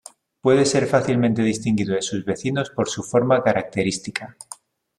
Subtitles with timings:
[0.41, 4.35] Puede ser fácilmente distinguido de sus vecinos por su forma característica.